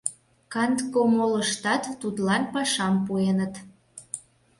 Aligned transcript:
Канткомолыштат 0.53 1.83
тудлан 2.01 2.43
пашам 2.53 2.95
пуэныт: 3.05 3.53